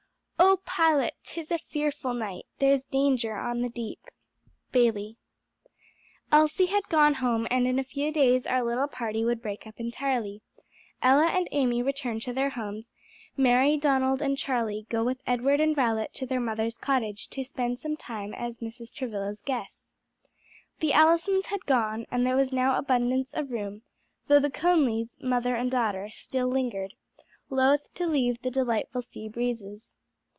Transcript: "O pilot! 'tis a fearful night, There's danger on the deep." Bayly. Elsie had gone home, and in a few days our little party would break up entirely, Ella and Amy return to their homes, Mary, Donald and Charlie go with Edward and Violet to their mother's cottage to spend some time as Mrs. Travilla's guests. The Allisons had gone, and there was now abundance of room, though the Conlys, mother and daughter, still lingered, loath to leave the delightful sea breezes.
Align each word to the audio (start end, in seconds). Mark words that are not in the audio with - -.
"O 0.43 0.57
pilot! 0.65 1.13
'tis 1.23 1.51
a 1.51 1.59
fearful 1.59 2.13
night, 2.13 2.45
There's 2.57 2.85
danger 2.85 3.35
on 3.35 3.61
the 3.61 3.69
deep." 3.69 3.99
Bayly. 4.71 5.17
Elsie 6.31 6.65
had 6.67 6.87
gone 6.89 7.15
home, 7.15 7.45
and 7.51 7.67
in 7.67 7.77
a 7.77 7.83
few 7.83 8.11
days 8.11 8.47
our 8.47 8.63
little 8.63 8.87
party 8.87 9.23
would 9.23 9.41
break 9.43 9.67
up 9.67 9.79
entirely, 9.79 10.41
Ella 11.01 11.27
and 11.27 11.47
Amy 11.51 11.83
return 11.83 12.19
to 12.21 12.33
their 12.33 12.49
homes, 12.51 12.93
Mary, 13.37 13.77
Donald 13.77 14.21
and 14.21 14.37
Charlie 14.37 14.87
go 14.89 15.03
with 15.03 15.21
Edward 15.27 15.59
and 15.59 15.75
Violet 15.75 16.13
to 16.15 16.25
their 16.25 16.39
mother's 16.39 16.77
cottage 16.79 17.27
to 17.29 17.43
spend 17.43 17.79
some 17.79 17.95
time 17.95 18.33
as 18.33 18.59
Mrs. 18.59 18.91
Travilla's 18.93 19.41
guests. 19.41 19.91
The 20.79 20.93
Allisons 20.93 21.47
had 21.47 21.65
gone, 21.65 22.07
and 22.09 22.25
there 22.25 22.37
was 22.37 22.51
now 22.51 22.77
abundance 22.79 23.33
of 23.33 23.51
room, 23.51 23.83
though 24.27 24.39
the 24.39 24.49
Conlys, 24.49 25.15
mother 25.21 25.55
and 25.55 25.69
daughter, 25.69 26.09
still 26.11 26.47
lingered, 26.47 26.95
loath 27.51 27.93
to 27.95 28.07
leave 28.07 28.41
the 28.41 28.51
delightful 28.51 29.01
sea 29.03 29.29
breezes. 29.29 29.95